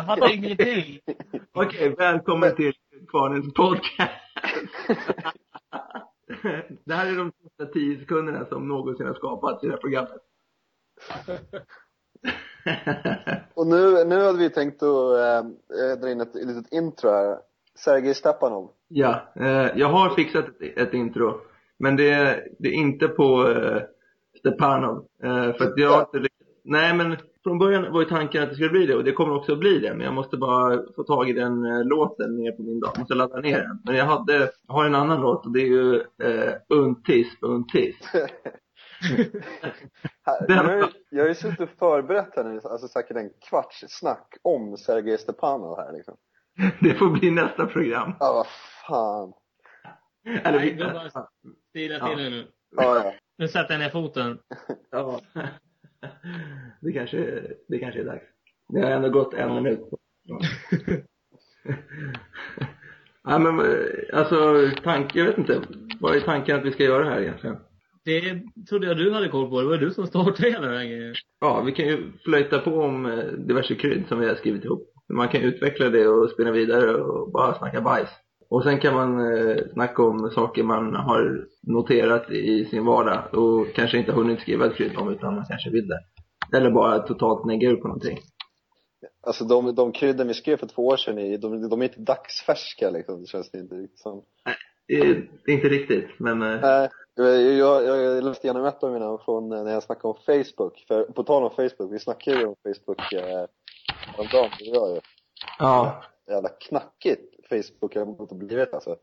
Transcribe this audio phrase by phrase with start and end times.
[0.00, 1.00] jag hade ingenting.
[1.52, 2.72] Okej, välkommen till
[3.08, 4.10] Kvarnens podcast.
[6.84, 10.18] det här är de sista tio sekunderna som någonsin har skapats i det här programmet.
[13.54, 17.38] Och nu, nu hade vi tänkt att äh, dra in ett litet intro här.
[17.74, 18.70] Sergej Stepanov.
[18.88, 21.40] ja, eh, jag har fixat ett, ett intro.
[21.78, 23.82] Men det är, det är inte på eh,
[24.38, 25.06] Stepanov.
[25.22, 26.39] Eh, för att jag har inte lyckats-
[26.70, 29.34] Nej men från början var ju tanken att det skulle bli det och det kommer
[29.34, 29.94] också bli det.
[29.94, 32.92] Men jag måste bara få tag i den eh, låten ner på min dator.
[32.94, 33.80] Jag måste ladda ner den.
[33.84, 34.34] Men jag hade,
[34.66, 37.96] jag har en annan låt och det är ju eh, Untis på Untis.
[40.26, 43.16] Här, Den- jag, har ju- jag har ju suttit och förberett här nu, alltså säkert
[43.16, 46.16] en kvarts snack om Sergej Stepanov här liksom.
[46.80, 48.12] Det får bli nästa program.
[48.20, 48.46] Ja, vad
[48.86, 49.32] fan.
[50.44, 51.10] Eller Nej, vi,
[51.68, 52.46] stila till er nu.
[52.76, 53.12] Ja, ja.
[53.38, 54.38] Nu sätter jag ner foten.
[54.90, 55.20] ja.
[56.80, 58.24] Det kanske, det kanske är dags.
[58.68, 59.80] Det har ändå gått en minut.
[63.24, 65.60] Ja men eh, alltså, tank, jag vet inte.
[66.00, 67.56] Vad är tanken att vi ska göra här egentligen?
[68.04, 69.60] Det trodde jag du hade koll på.
[69.60, 71.14] Det var du som startade hela den här grejen.
[71.40, 74.82] Ja, vi kan ju flöjta på om eh, diverse krydd som vi har skrivit ihop.
[75.08, 78.08] Man kan utveckla det och spinna vidare och bara snacka bajs.
[78.50, 83.66] Och sen kan man eh, snacka om saker man har noterat i sin vardag och
[83.74, 86.00] kanske inte hunnit skriva ett krydd om utan man kanske vill det.
[86.56, 88.18] Eller bara totalt negga ur på någonting.
[89.22, 92.00] Alltså de, de kryddor vi skrev för två år sedan, är- de, de är inte
[92.00, 93.20] dagsfärska liksom.
[93.20, 94.22] Det känns det inte riktigt som.
[94.86, 99.52] Det är inte riktigt, men eh, Nej, jag, jag, läste igenom ett av mina från
[99.52, 100.84] eh, när jag snackade om Facebook.
[100.88, 103.46] För på tal om Facebook, vi snackade ju om Facebook eh,
[103.88, 105.00] häromdagen, det gör ju.
[105.58, 106.02] ja.
[106.28, 108.96] Jävla knackigt Facebook har blivit alltså.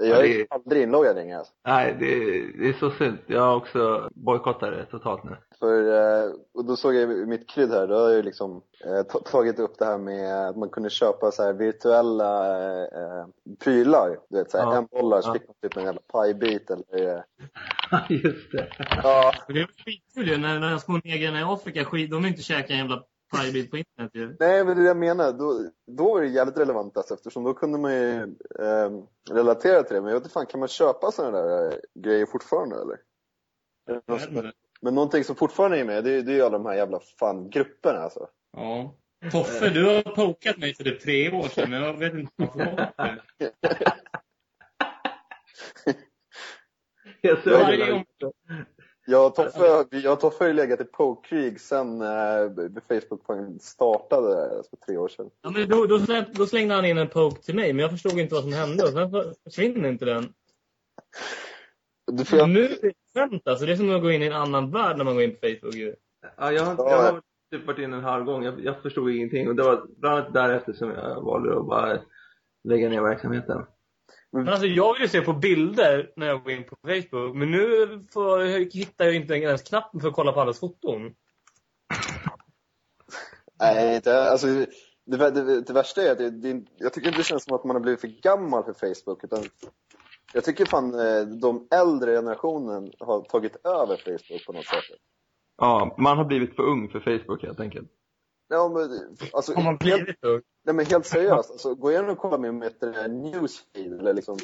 [0.00, 1.52] Ja, Jag är aldrig inloggad längre alltså.
[1.66, 3.18] Nej, det är, det är så synd.
[3.26, 5.36] Jag har också bojkottat det totalt nu.
[5.58, 5.92] För,
[6.24, 9.02] eh, och då såg jag i mitt krydd här, då har jag ju liksom eh,
[9.02, 13.26] ta- tagit upp det här med att man kunde köpa så här virtuella eh,
[13.64, 14.18] prylar.
[14.30, 14.76] Du vet såhär, Ja.
[14.78, 15.32] en dollar så Ja.
[15.32, 17.20] fick man typ en jävla pajbit eller eh,
[18.08, 18.66] Just det.
[19.02, 22.42] Ja, det är skitkul ju när de små negrarna i Afrika skit, de vill inte
[22.42, 24.36] käka en jävla pajbit på internet ju.
[24.40, 25.32] nej men det är det jag menar.
[25.32, 28.12] Då, då var det jävligt relevant alltså, eftersom då kunde man ju
[28.60, 28.90] eh,
[29.30, 30.00] relatera till det.
[30.00, 32.96] Men jag vet inte fan, kan man köpa sådana där eh, grejer fortfarande eller?
[34.06, 34.52] Det som-
[34.82, 37.00] Men någonting som fortfarande är med, det, är- det är ju alla de här jävla
[37.18, 38.28] fan grupperna alltså.
[38.56, 38.94] Ja.
[39.32, 42.92] Toffe, du har pokat mig för typ tre år sedan, men jag vet inte varför.
[47.20, 47.92] Jag Ja, såg Varje det.
[47.92, 48.04] gång-
[49.10, 52.50] Jag och Toffe, jag och Toffe har ju legat i pokekrig sen eh,
[52.88, 53.22] Facebook
[53.60, 55.30] startade där, alltså för tre år sedan.
[55.42, 57.90] Ja, men då, då, släng, då slängde han in en poke till mig, men jag
[57.90, 58.82] förstod inte vad som hände.
[58.82, 60.32] Och sen så försvinner inte den.
[62.12, 63.66] Du får Nu är det skämt alltså.
[63.66, 65.38] Det är som att gå in i en annan värld när man går in på
[65.40, 65.94] Facebook ju.
[66.36, 67.22] Ja, jag, har- jag har
[67.52, 68.44] typ varit inne en halv gång.
[68.44, 69.48] Jag, jag förstod ingenting.
[69.48, 71.98] Och det var bland annat därefter som jag valde att bara
[72.64, 73.66] lägga ner verksamheten.
[74.32, 77.36] Men alltså jag vill ju se på bilder när jag går in på Facebook.
[77.36, 78.40] Men nu får,
[78.74, 81.14] hittar jag inte ens knappen för att kolla på allas foton.
[83.60, 84.46] nej, inte, alltså,
[85.04, 87.64] det, det, det värsta är att det, det, jag tycker inte det känns som att
[87.64, 89.24] man har blivit för gammal för Facebook.
[89.24, 89.44] Utan
[90.32, 94.84] jag tycker fan eh, de äldre generationen har tagit över Facebook på något sätt.
[95.56, 97.90] Ja, man har blivit för ung för Facebook helt enkelt.
[98.50, 100.42] Ja, men, alltså, Har man blivit ung?
[100.64, 104.00] nej, men helt seriöst, alltså, gå igenom och kolla min vet du, newsfeed.
[104.00, 104.38] Eller liksom,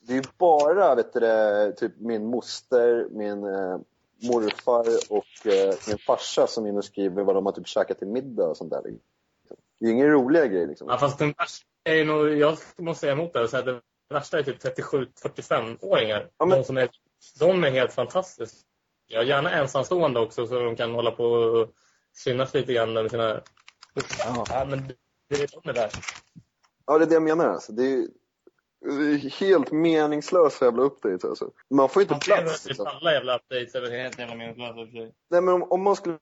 [0.00, 3.78] det är ju bara vet du, typ min moster, min eh,
[4.22, 8.08] morfar och eh, min farsa som inne och skriver vad de har typ käkat till
[8.08, 8.82] middag och sånt där.
[9.80, 10.88] Det är ingen roliga grej liksom.
[10.88, 14.14] Ja, fast den värsta är nog, jag måste säga emot det och säga att det
[14.14, 16.30] värsta är typ 37-45-åringar.
[16.38, 16.88] Ja, men- de, som är,
[17.38, 18.58] de är helt fantastiska.
[19.10, 21.68] Jag gärna ensamstående också så de kan hålla på och
[22.24, 23.40] synas lite grann med sina...
[24.48, 24.92] Ja, men
[25.28, 25.90] det är de är där.
[26.86, 27.72] Ja, det är det jag menar alltså.
[27.72, 28.06] Det är,
[28.80, 31.50] det är helt meningslösa jävla updates alltså.
[31.70, 32.62] Man får inte Man ser plats.
[32.62, 32.86] typ Liksom.
[32.86, 35.14] alla jävla updates är väl helt jävla meningslösa för sig.
[35.30, 36.18] Nej, men om, om man skulle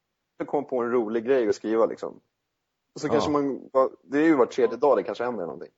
[0.46, 2.20] komma på en rolig grej att skriva liksom.
[3.00, 3.10] Så Ja.
[3.12, 3.70] kanske man,
[4.02, 5.70] det är ju var tredje dag det kanske händer någonting.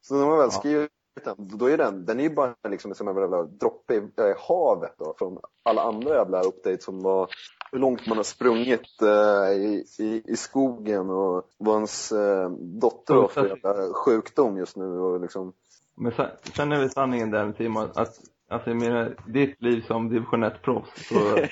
[0.00, 0.58] Så när man väl Ja.
[0.58, 0.88] skriver
[1.36, 4.94] då är den, den är ju bara liksom som en jävla droppe i, i havet
[4.98, 7.28] då, från alla andra jävla updates som var
[7.72, 13.14] hur långt man har sprungit eh, i, i, i skogen och vad ens eh, dotter
[13.14, 15.52] har för jävla sjukdom just nu och liksom.
[15.96, 20.08] Men sen, sen är väl sanningen den Simon, att alltså jag menar, ditt liv som
[20.08, 21.14] division 1-proffs, så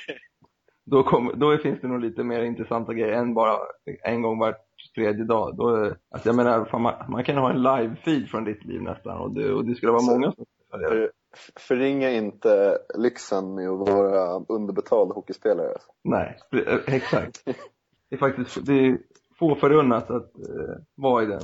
[0.84, 3.58] då, kom, då finns det nog lite mer intressanta grejer än bara
[4.02, 4.56] en gång var
[4.94, 5.56] tredje dag.
[5.56, 9.18] Då, alltså jag menar, fan, man, man kan ha en live-feed från ditt liv nästan
[9.20, 10.44] och det, och det skulle vara Så- många som.
[10.70, 11.10] För,
[11.56, 15.76] förringa inte lyxen med att vara underbetald hockeyspelare.
[16.04, 17.44] Nej, pre- eh, exakt.
[17.44, 18.98] Det är faktiskt, det är
[19.38, 21.40] få förunnat att eh, vara i den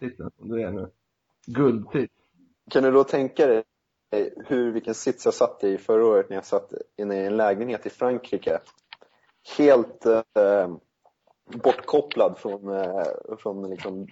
[0.00, 0.88] sitsen som du är nu.
[1.46, 2.08] Guldtid.
[2.70, 3.62] Kan du då tänka dig
[4.46, 7.86] hur, vilken sits jag satt i förra året när jag satt inne i en lägenhet
[7.86, 8.60] i Frankrike?
[9.58, 10.68] Helt eh,
[11.62, 13.06] bortkopplad från, eh,
[13.38, 14.06] från liksom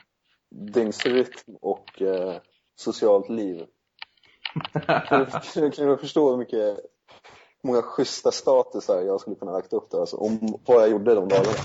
[0.51, 2.37] dygnsrytm och eh,
[2.77, 3.67] socialt liv.
[5.09, 6.79] Kan du, kan du förstå hur mycket
[7.63, 11.15] många schyssta statusar jag skulle kunna ha lagt upp där, alltså, om vad jag gjorde
[11.15, 11.59] de dagarna.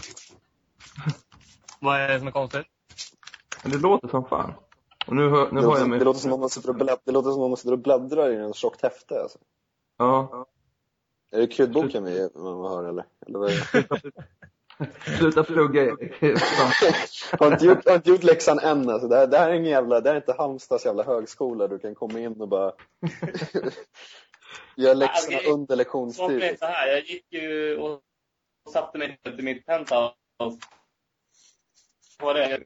[1.79, 2.67] Vad är det som är konstigt?
[3.63, 4.53] Men det låter som fan.
[5.07, 5.99] Och nu, hör, nu Det har jag låter, mig...
[5.99, 7.79] det, låter som om man sitter och bläddrar, det låter som om man sitter och
[7.79, 9.21] bläddrar i en tjockt häfte.
[9.21, 9.37] Alltså.
[9.97, 10.45] Ja.
[11.31, 13.05] Är det kryddboken vi man hör eller?
[13.27, 14.11] eller vad är det?
[15.17, 16.21] Sluta plugga Erik.
[17.39, 19.07] Har, inte gjort, har inte gjort läxan än alltså.
[19.07, 21.67] Det här, det här är ingen jävla, det här är inte Halmstads jävla högskola.
[21.67, 22.73] Du kan komma in och bara
[24.75, 25.51] göra läxorna Okej.
[25.51, 26.59] under lektionstid.
[26.59, 28.01] så här, jag gick ju och
[28.73, 30.15] satte mig i mitt penthouse.
[32.19, 32.63] Var det?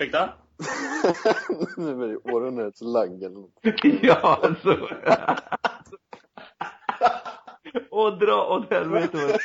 [0.00, 0.34] Ursäkta?
[1.76, 3.60] nu är det århundradets lagg eller något.
[4.02, 4.88] ja, alltså.
[7.90, 9.38] och dra åt helvete.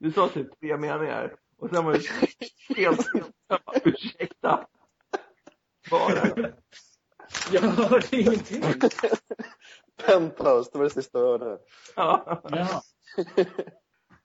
[0.00, 1.36] Du sa typ tre meningar.
[1.58, 2.08] Och sen var det
[2.76, 4.66] helt, helt ursäkta.
[5.90, 6.52] Bara.
[7.52, 8.62] Jag hörde ingenting.
[10.06, 11.58] Penthouse, det var det sista jag hörde.
[11.96, 12.42] Ja.
[12.50, 12.82] Ja.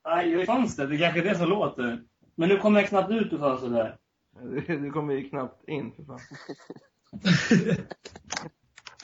[0.05, 0.87] Nej, det fanns det.
[0.87, 2.03] Det kanske är det som låter.
[2.35, 3.99] Men nu kommer jag knappt ut ur fönstret där.
[4.67, 6.19] Du, kommer ju knappt in för fan.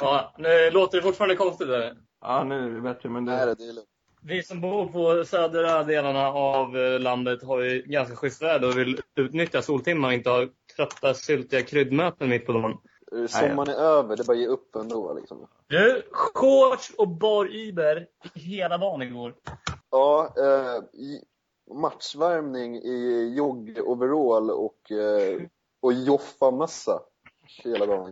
[0.01, 1.97] Ja, nu låter det fortfarande konstigt där.
[2.21, 3.55] Ja, nu är det bättre men Nej, det...
[3.55, 3.87] det är lugnt.
[4.23, 8.77] Vi som bor på södra delarna av eh, landet har ju ganska schysst väder och
[8.77, 12.77] vill utnyttja soltimmar och inte ha trötta, syltiga kryddmöten mitt på dagen.
[13.27, 15.47] Sommaren är över, det är bara ge upp ändå liksom.
[15.67, 19.35] Du, shorts och bar Iber hela dagen igår.
[19.91, 20.83] Ja, eh,
[21.73, 25.41] matchvärmning i jogg-overall och, eh,
[25.81, 26.99] och Joffa-mössa
[27.63, 28.11] hela dagen.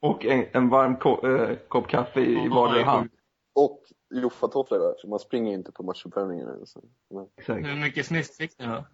[0.00, 3.10] Och en, en varm ko, eh, kopp kaffe i, i vardera hand.
[3.54, 3.82] Och
[4.14, 6.66] Joffa-tofflor där, så man springer inte på matchuppvärmningen.
[6.66, 6.82] Så.
[7.46, 8.84] Hur mycket snyft fick ni då?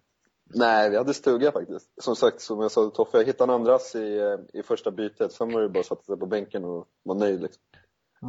[0.55, 1.89] Nej, vi hade stuga faktiskt.
[2.01, 4.91] Som sagt, som jag sa till Toffe, jag hittade en andrass i, eh, i första
[4.91, 5.31] bytet.
[5.31, 7.61] Sen var det bara att sätta sig på bänken och vara nöjd liksom.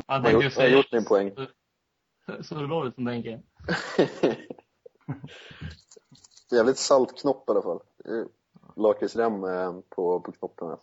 [0.06, 1.32] Jag Jag har gjort, min poäng.
[2.42, 3.42] så det var ut som bänken.
[6.50, 7.80] Jävligt salt knopp i alla fall.
[8.76, 10.68] Lakritsrem eh, på, på knoppen.
[10.68, 10.78] här.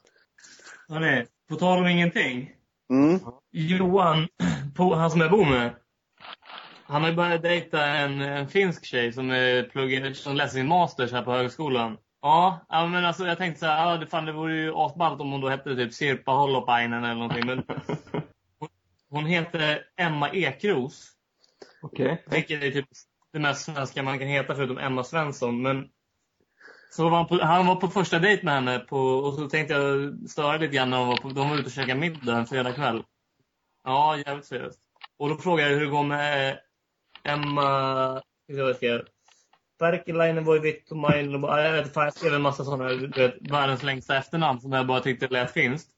[0.89, 2.56] Hörrni, på tal om ingenting.
[2.89, 3.19] Mm.
[3.51, 4.27] Johan,
[4.75, 5.75] på, han som jag bor med.
[6.83, 10.68] Han har ju börjat dejta en, en finsk tjej som, är pluggar, som läser sin
[10.68, 11.97] masters här på högskolan.
[12.21, 15.31] Ja, men alltså jag tänkte så här, ja, det, fan, det vore ju asballt om
[15.31, 17.45] hon då hette typ Sirpa Holopainen eller någonting.
[17.45, 17.63] Men
[18.59, 18.69] hon,
[19.09, 21.12] hon heter Emma Ekros.
[21.81, 22.23] Okej.
[22.27, 22.88] Vilket är typ
[23.33, 25.62] det mest svenska man kan heta förutom Emma Svensson.
[25.62, 25.89] Men
[26.92, 29.74] så var han, på, han var på första dejt med henne på, och så tänkte
[29.74, 32.45] jag störa lite grann när de var, på, de var ute och käkade middag en
[32.45, 33.04] fredag kväll.
[33.83, 34.80] Ja, jävligt seriöst.
[35.18, 36.60] Och då frågade jag hur det går med
[37.24, 38.22] Emma...
[38.45, 39.01] Jag skrev.
[39.80, 41.31] Perkelainen voi vittu mail...
[41.31, 44.72] Ja, Jag vet fan, jag skrev en massa sådana, du vet, världens längsta efternamn som
[44.72, 45.89] jag bara tyckte lät finskt.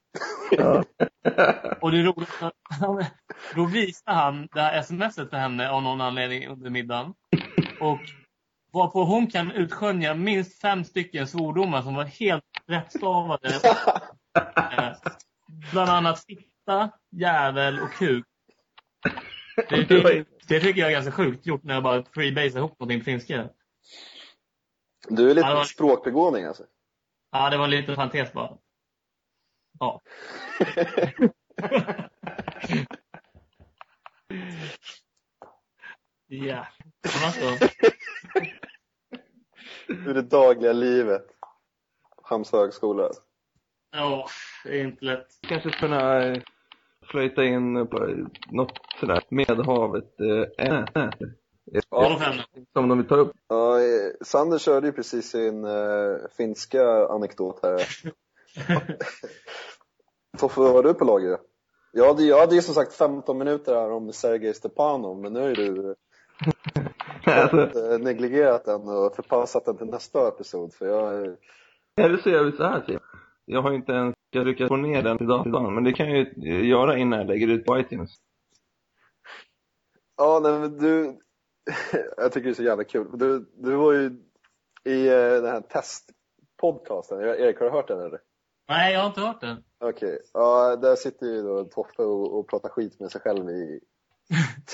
[1.80, 2.54] Och det att
[3.54, 7.14] då visade han det här smset för henne av någon anledning under middagen.
[7.84, 8.00] Och
[8.72, 13.60] varpå hon kan utskönja minst fem stycken svordomar som var helt rättstavade.
[14.56, 14.92] Eh,
[15.72, 18.24] Bland annat fitta, jävel och kuk.
[19.68, 23.00] Det, det, det tycker jag är ganska sjukt gjort när jag bara freebasar ihop någonting
[23.00, 23.48] på finska.
[25.08, 26.64] Du är lite Ja, var- språkbegåvning alltså.
[27.32, 28.58] Ja, det var en liten parentes bara.
[29.80, 30.00] Ja.
[36.26, 36.66] Ja.
[37.40, 37.66] Då?
[39.94, 41.26] Ur det dagliga livet.
[42.22, 43.10] Halmstad högskola.
[43.92, 44.28] Ja,
[44.64, 45.26] det är inte lätt.
[45.40, 46.42] Kanske kunna eh,
[47.10, 50.20] flöjta in på något sådär Medelhavet
[50.58, 50.84] äh.
[51.88, 52.44] Vadå för ämne?
[52.72, 53.32] Som de vill ta upp.
[53.48, 57.82] Ja, eh, Sander körde ju precis sin eh, finska anekdot här.
[60.38, 61.38] Toffe, vad har du på lager?
[61.92, 65.40] Jag hade, jag hade ju som sagt 15 minuter här om Sergej Stepanov, men nu
[65.40, 65.94] ju du
[67.24, 70.74] alltså, eh, negligerat den och förpassat den till nästa episod.
[70.74, 71.36] För jag,
[72.00, 73.00] eller så gör vi så här Tim.
[73.44, 76.26] Jag har inte ens jag lyckats få ner den idag, idag, men det kan jag
[76.36, 78.10] ju göra innan jag lägger ut på iTunes.
[80.16, 81.18] ja, nej, men du,
[82.16, 83.18] jag tycker det är så jävla kul.
[83.18, 84.06] Du, du var ju
[84.84, 87.20] i eh, den här testpodcasten.
[87.20, 88.20] Erik, har du hört den eller?
[88.68, 89.64] Nej, jag har inte hört den.
[89.80, 93.80] Okej, ja, där sitter ju då Toffe och, och pratar skit med sig själv i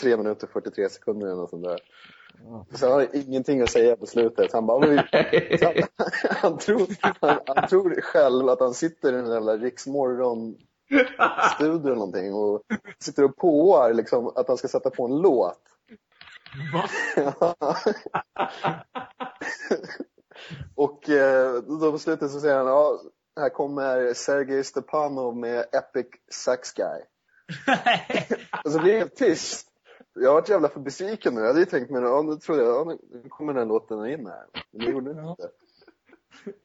[0.00, 1.78] 3 minuter och 43 sekunder eller något sånt där.
[2.75, 4.52] Så han har ingenting att säga på slutet.
[4.52, 5.75] Han bara, han,
[6.30, 10.57] han, tror, han, han tror själv att han sitter i den jävla Riksmorgon
[11.54, 12.62] studio eller någonting och
[12.99, 15.61] sitter och påar liksom att han ska sätta på en låt.
[16.73, 16.88] Va?
[20.75, 23.00] och eh, då på slutet så säger han, ja,
[23.40, 27.00] här kommer Sergej Stepanov med Epic Sax Guy.
[28.64, 29.66] Och så blir det helt tyst.
[30.14, 31.40] Jag har varit jävla för besviken nu.
[31.40, 34.26] Jag hade ju tänkt mig, ja, nu trodde jag, ja, nu kommer den låten in
[34.26, 34.47] här.
[34.71, 35.49] Men det gjorde den inte.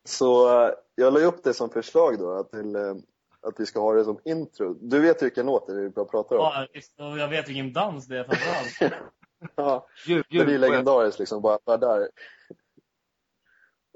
[0.03, 2.95] Så eh, jag la upp det som förslag då, att, till, eh,
[3.41, 4.73] att vi ska ha det som intro.
[4.73, 6.41] Du vet vilken låt det är vi pratar om?
[6.43, 8.93] Ja, visst, och jag vet vilken dans det är framförallt.
[9.55, 9.87] Ja.
[10.05, 12.09] Ljud, Det är legendariskt liksom, bara, bara där.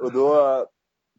[0.01, 0.63] Och då eh,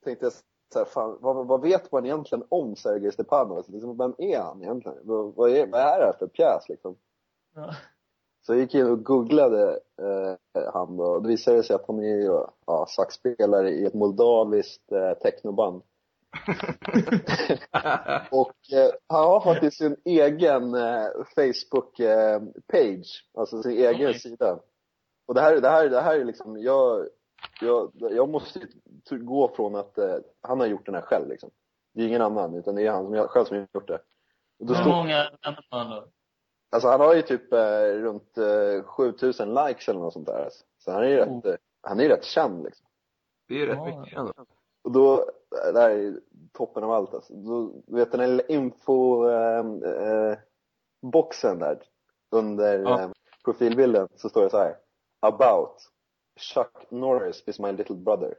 [0.04, 0.32] tänkte jag
[0.72, 3.64] så här, fan, vad, vad vet man egentligen om Sergej Stepanov?
[3.68, 4.98] Liksom, vem är han egentligen?
[5.02, 6.96] Vad, vad, är, vad är det här för pjäs liksom?
[7.54, 7.74] Ja.
[8.42, 10.34] Så jag gick in och googlade eh,
[10.72, 14.92] han då, och det visade sig att han är ju, ja, saxspelare i ett moldaviskt
[14.92, 15.82] eh, technoband.
[18.30, 24.18] Och eh, han har faktiskt sin egen eh, Facebook-page, alltså sin egen Oj.
[24.18, 24.58] sida.
[25.26, 27.06] Och det här, det här, det här är liksom, jag,
[27.60, 28.60] jag, jag måste
[29.10, 31.50] gå från att eh, han har gjort den här själv liksom.
[31.94, 34.00] Det är ingen annan, utan det är han som, själv som har gjort det.
[34.58, 35.30] Och då Hur står, många
[35.70, 36.04] då?
[36.70, 40.44] alltså han har ju typ eh, runt eh, 7000 likes eller något sånt där.
[40.44, 40.64] Alltså.
[40.78, 41.50] Så han är ju rätt, Oh.
[41.50, 42.86] eh, han är ju rätt känd liksom.
[43.48, 44.00] Det är ju rätt Ja.
[44.00, 44.32] mycket ändå.
[44.82, 45.30] Och då,
[45.72, 46.20] det här är
[46.52, 47.34] toppen av allt alltså.
[47.34, 49.58] Då, du vet den här lilla info, eh,
[49.92, 50.38] eh,
[51.02, 51.82] boxen där
[52.30, 53.00] under Ja.
[53.02, 53.10] eh,
[53.44, 54.76] profilbilden så står det så här.
[55.20, 55.76] About
[56.40, 58.34] Chuck Norris is my little brother.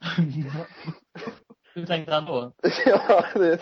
[1.74, 2.52] Hur tänkte han då?
[2.86, 3.60] ja, det, är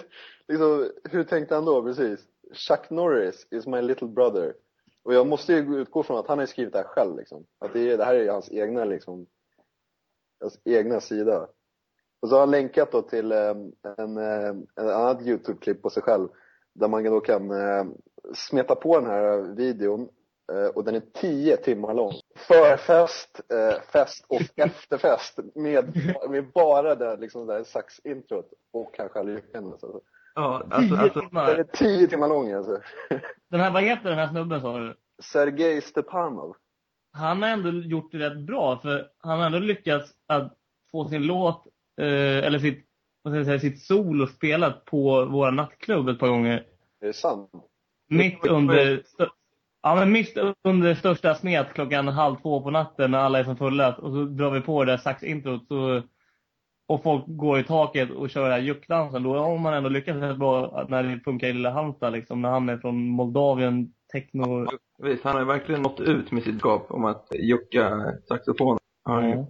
[0.49, 2.21] liksom, hur tänkte han då precis?
[2.53, 4.55] Chuck Norris is my little brother.
[5.03, 7.47] Och jag måste ju utgå från att han har skrivit det här själv liksom.
[7.59, 9.27] Att det, är, det här är hans egna liksom,
[10.41, 11.49] hans egna sida.
[12.21, 13.55] Och så har han länkat då till eh,
[13.99, 16.29] en, eh, en annat YouTube-klipp på sig själv.
[16.75, 17.85] Där man då kan eh,
[18.35, 20.09] smeta på den här videon.
[20.53, 22.12] Eh, och den är 10 timmar lång.
[22.38, 25.38] Förfest, eh, fest och efterfest.
[25.54, 25.97] Med,
[26.30, 28.50] med bara det liksom där sax-introt.
[28.73, 29.66] Och kanske lyckan.
[29.73, 30.00] Alltså.
[30.35, 31.49] Ja, alltså, Tio alltså Den timmar.
[31.49, 32.80] är 10 timmar lång alltså.
[33.50, 34.97] Den här, vad heter den här snubben sa du?
[35.23, 36.57] Sergej Stepanov.
[37.12, 40.57] Han har ändå gjort det rätt bra, för han har ändå lyckats att
[40.90, 41.66] få sin låt,
[42.00, 42.07] eh,
[42.47, 42.87] eller sitt,
[43.23, 46.66] vad ska jag säga, sitt solo spelat på våra nattklubb ett par gånger.
[47.00, 47.50] Är det sant?
[48.09, 49.02] Mitt under,
[49.88, 53.57] ja men mitt under största smet klockan halv två på natten när alla är som
[53.57, 53.97] fulla.
[53.97, 56.02] Och så drar vi på det där saxintrot så,
[56.88, 59.23] och folk går i taket och kör den här juckdansen.
[59.23, 62.42] Då har man ändå lyckats rätt bra när det funkar i lilla Halmstad liksom.
[62.42, 64.66] När han är från Moldavien, techno.
[64.99, 68.78] visst, han har verkligen nått ut med sitt skap om att jucka saxofon.
[69.09, 69.12] Ju.
[69.12, 69.47] Ja.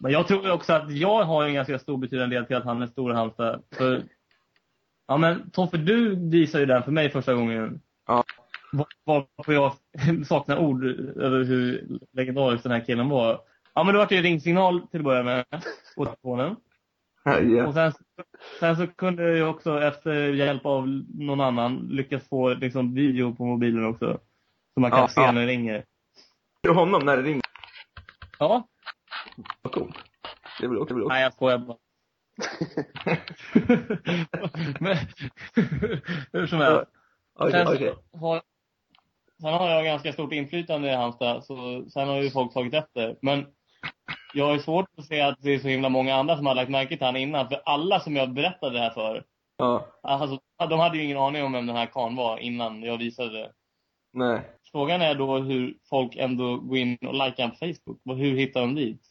[0.00, 2.82] Men jag tror också att jag har en ganska stor betydande del till att han
[2.82, 3.62] är stor i Halmstad.
[3.74, 4.02] För,
[5.08, 7.80] ja men Toffe, du visade ju den för mig första gången.
[8.06, 8.24] Ja.
[8.72, 8.86] Var-
[9.36, 9.72] Varför jag
[10.26, 10.84] saknar ord
[11.16, 13.40] över hur legendarisk den här killen var.
[13.74, 15.44] Ja men det var ju ringsignal till att börja med
[15.96, 16.56] på telefonen.
[17.24, 17.66] Ja.
[17.66, 17.92] Och sen,
[18.60, 23.44] sen så kunde jag också efter hjälp av någon annan lyckas få liksom video på
[23.44, 24.18] mobilen också.
[24.74, 25.32] Så man kan Ja, se ja.
[25.32, 25.78] när det ringer.
[25.78, 27.42] Ser du honom när det ringer?
[28.38, 28.68] Ja,
[29.62, 29.96] Vad coolt.
[30.60, 31.14] Det väl också, det väl också.
[31.14, 31.76] Nej, jag skojar bara.
[34.80, 34.96] Men,
[36.32, 36.90] hur som helst.
[37.50, 37.94] Sen, okej.
[38.12, 38.42] så har,
[39.42, 43.16] sen har jag ganska stort inflytande i Halmstad, så sen har ju folk tagit efter.
[43.22, 43.46] Men
[44.34, 46.70] jag har svårt att se att det är så himla många andra som har lagt
[46.70, 47.48] märke till han innan.
[47.48, 49.24] För alla som jag berättade det här för,
[49.56, 50.38] Ja, alltså,
[50.70, 53.52] de hade ju ingen aning om vem den här karln var innan jag visade det.
[54.12, 54.40] nej.
[54.72, 58.18] Frågan är då hur folk ändå går in och likar på Facebook.
[58.18, 59.02] Hur hittar de dit?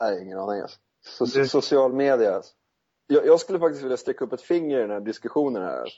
[0.00, 0.78] Nej, ingen aning alltså.
[1.04, 2.52] So Social media alltså.
[3.06, 5.88] jag, jag skulle faktiskt vilja sticka upp ett finger i den här diskussionen här.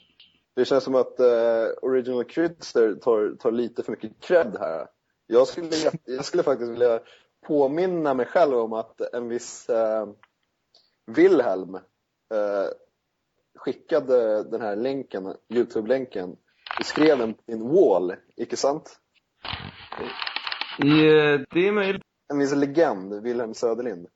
[0.55, 4.87] Det känns som att eh, Original Crydster tar, tar lite för mycket cred här.
[5.27, 5.69] Jag skulle,
[6.05, 6.99] jag skulle faktiskt vilja
[7.47, 10.07] påminna mig själv om att en viss eh,
[11.07, 12.67] Wilhelm eh,
[13.55, 16.35] skickade den här länken, Youtube-länken,
[16.79, 18.99] och skrev den på din wall, icke sant?
[20.83, 22.03] I, eh, det är möjligt.
[22.33, 24.07] En viss legend, Wilhelm Söderlind.